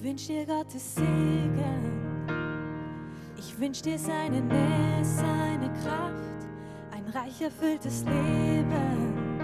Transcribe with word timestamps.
Ich 0.00 0.06
wünsch 0.06 0.28
dir 0.28 0.46
Gottes 0.46 0.94
Segen. 0.94 2.24
Ich 3.36 3.60
wünsch 3.60 3.82
dir 3.82 3.98
seine 3.98 4.40
Nähe, 4.40 5.04
seine 5.04 5.70
Kraft, 5.82 6.48
ein 6.90 7.04
reich 7.12 7.42
erfülltes 7.42 8.02
Leben, 8.04 9.38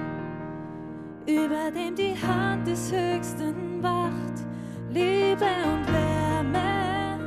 über 1.27 1.71
dem 1.71 1.95
die 1.95 2.15
Hand 2.27 2.67
des 2.67 2.91
Höchsten 2.91 3.83
wacht, 3.83 4.47
Liebe 4.89 5.45
und 5.45 5.87
Wärme, 5.93 7.19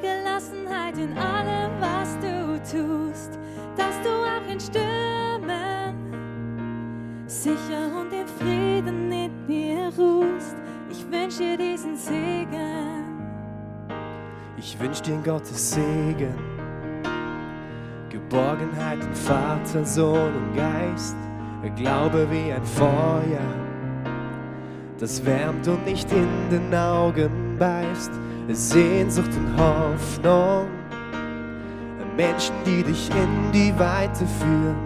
Gelassenheit 0.00 0.96
in 0.96 1.18
allem, 1.18 1.72
was 1.78 2.18
du 2.20 2.56
tust, 2.60 3.38
dass 3.76 4.00
du 4.00 4.08
auch 4.08 4.50
in 4.50 4.58
Stürmen 4.58 5.94
sicher 7.26 8.00
und 8.00 8.10
in 8.14 8.26
Frieden 8.26 9.12
in 9.12 9.46
mir 9.46 9.92
ruhst. 9.98 10.56
Ich 10.90 11.04
wünsch 11.10 11.36
dir. 11.36 11.73
Ich 14.56 14.78
wünsch 14.78 15.02
dir 15.02 15.16
Gottes 15.24 15.72
Segen, 15.72 16.32
Geborgenheit 18.08 19.02
in 19.02 19.14
Vater, 19.14 19.84
Sohn 19.84 20.32
und 20.32 20.56
Geist, 20.56 21.16
Glaube 21.76 22.28
wie 22.30 22.52
ein 22.52 22.64
Feuer, 22.64 23.40
das 24.98 25.24
wärmt 25.24 25.66
und 25.66 25.84
nicht 25.84 26.10
in 26.12 26.28
den 26.50 26.72
Augen 26.74 27.56
beißt, 27.58 28.12
Sehnsucht 28.48 29.30
und 29.36 29.58
Hoffnung, 29.58 30.68
Menschen, 32.16 32.54
die 32.64 32.84
dich 32.84 33.10
in 33.10 33.50
die 33.52 33.76
Weite 33.76 34.24
führen, 34.38 34.76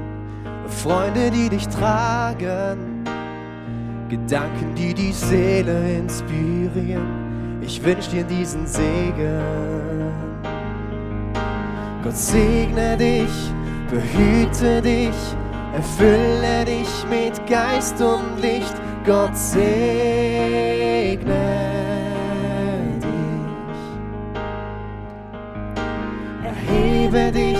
Freunde, 0.66 1.30
die 1.30 1.50
dich 1.50 1.68
tragen, 1.68 3.04
Gedanken, 4.08 4.74
die 4.74 4.94
die 4.94 5.12
Seele 5.12 5.98
inspirieren. 5.98 7.27
Ich 7.60 7.82
wünsch 7.84 8.08
dir 8.08 8.24
diesen 8.24 8.66
Segen. 8.66 10.12
Gott 12.02 12.16
segne 12.16 12.96
dich, 12.96 13.52
behüte 13.90 14.80
dich, 14.80 15.14
erfülle 15.74 16.64
dich 16.64 16.88
mit 17.10 17.46
Geist 17.46 18.00
und 18.00 18.40
Licht. 18.40 18.74
Gott 19.04 19.36
segne 19.36 19.68
dich. 23.02 23.08
Erhebe 26.44 27.32
dich 27.32 27.58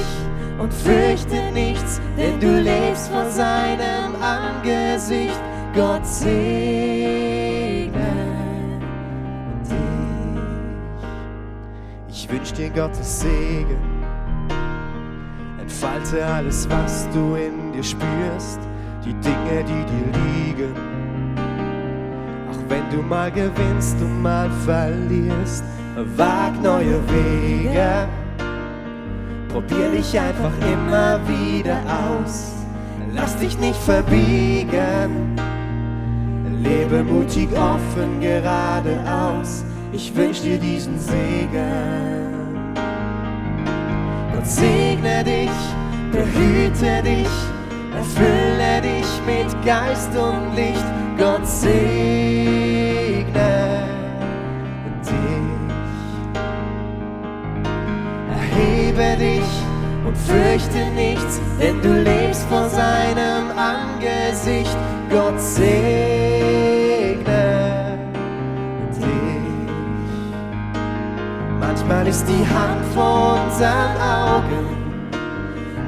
und 0.59 0.73
fürchte 0.73 1.53
nichts, 1.53 2.01
denn 2.17 2.39
du 2.41 2.61
lebst 2.61 3.11
vor 3.11 3.29
seinem 3.31 4.15
Angesicht. 4.23 5.41
Gott 5.75 6.07
segne 6.07 7.48
Ich 12.29 12.35
wünsch 12.35 12.53
dir 12.53 12.69
Gottes 12.69 13.21
Segen. 13.21 13.79
Entfalte 15.59 16.27
alles, 16.27 16.69
was 16.69 17.09
du 17.15 17.37
in 17.37 17.73
dir 17.73 17.83
spürst, 17.83 18.61
die 19.03 19.15
Dinge, 19.15 19.65
die 19.65 19.85
dir 19.87 20.13
liegen. 20.45 20.75
Auch 22.51 22.59
wenn 22.69 22.83
du 22.91 23.03
mal 23.03 23.33
gewinnst 23.33 23.97
und 24.03 24.21
mal 24.21 24.51
verlierst, 24.67 25.65
wag 26.17 26.53
neue 26.63 27.01
Wege. 27.09 28.07
Probier 29.49 29.91
dich 29.91 30.19
einfach 30.21 30.53
immer 30.71 31.21
wieder 31.27 31.79
aus. 31.87 32.53
Lass 33.15 33.37
dich 33.39 33.59
nicht 33.59 33.81
verbiegen. 33.81 35.35
Lebe 36.63 37.03
mutig, 37.05 37.49
offen, 37.53 38.21
geradeaus. 38.21 39.65
Ich 39.91 40.15
wünsch 40.15 40.43
dir 40.43 40.59
diesen 40.59 40.99
Segen. 40.99 42.75
Gott 44.35 44.47
segne 44.47 45.25
dich, 45.25 45.51
behüte 46.13 47.03
dich, 47.03 47.29
erfülle 47.97 48.83
dich 48.83 49.07
mit 49.27 49.65
Geist 49.65 50.11
und 50.15 50.55
Licht. 50.55 50.85
Gott 51.17 51.47
segne 51.47 52.85
dich. 55.05 55.49
Erhebe 58.31 59.17
dich 59.19 59.51
und 60.07 60.17
fürchte 60.19 60.91
nichts, 60.95 61.41
denn 61.59 61.81
du 61.81 62.03
lebst 62.03 62.43
vor 62.49 62.69
seinem 62.69 63.51
Angesicht. 63.57 64.77
Gott 65.11 65.41
segne 65.41 65.98
Manchmal 71.89 72.09
ist 72.09 72.29
die 72.29 72.47
Hand 72.47 72.85
vor 72.93 73.41
unseren 73.43 73.97
Augen 73.97 74.67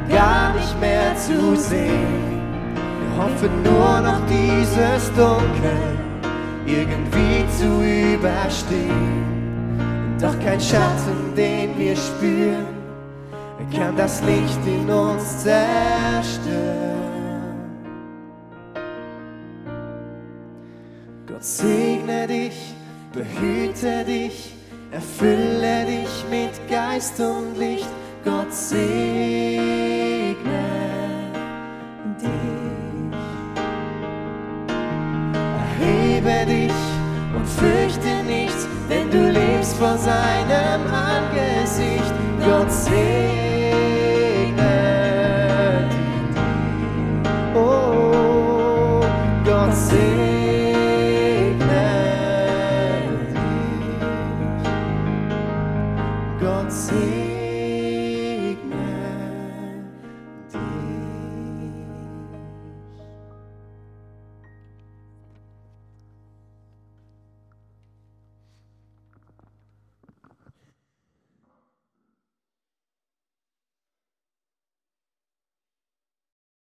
gar 0.09 0.55
nicht 0.55 0.81
mehr 0.81 1.15
zu 1.15 1.55
sehen. 1.55 2.41
Wir 2.75 3.17
hoffen 3.23 3.63
nur 3.63 4.01
noch 4.01 4.23
dieses 4.27 5.13
Dunkel 5.13 5.99
irgendwie 6.65 7.45
zu 7.59 7.83
überstehen. 8.15 10.17
Doch 10.19 10.39
kein 10.43 10.59
Schatten, 10.59 11.35
den 11.37 11.77
wir 11.77 11.95
spüren, 11.95 12.65
kann 13.77 13.95
das 13.95 14.23
Licht 14.23 14.67
in 14.67 14.89
uns 14.89 15.43
zerstören. 15.43 16.97
Gott 21.27 21.45
segne 21.45 22.27
dich, 22.27 22.75
behüte 23.13 24.03
dich, 24.07 24.60
erfülle 24.91 25.85
dich 25.87 26.25
mit 26.31 26.69
Geist 26.69 27.21
und 27.21 27.59
Licht. 27.59 27.89
Gott 28.25 28.53
segne 28.53 29.70
dich. 56.89 56.89
Gott 56.99 56.99
segne 56.99 57.20